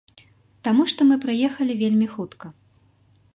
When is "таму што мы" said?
0.67-1.17